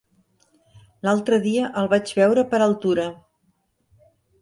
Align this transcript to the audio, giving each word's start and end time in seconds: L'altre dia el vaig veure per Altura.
L'altre 1.09 1.39
dia 1.45 1.69
el 1.83 1.91
vaig 1.93 2.17
veure 2.23 2.47
per 2.55 2.65
Altura. 2.71 3.09